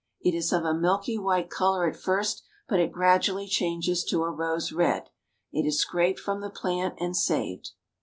It 0.19 0.33
is 0.33 0.51
of 0.51 0.63
a 0.65 0.73
milky 0.73 1.19
white 1.19 1.51
color 1.51 1.87
at 1.87 1.95
first, 1.95 2.43
but 2.67 2.79
it 2.79 2.91
gradually 2.91 3.45
changes 3.47 4.03
to 4.05 4.23
a 4.23 4.31
rose 4.31 4.71
red. 4.71 5.09
It 5.51 5.67
is 5.67 5.79
scraped 5.79 6.19
from 6.19 6.41
the 6.41 6.49
plant 6.49 6.95
and 6.99 7.15
saved. 7.15 7.69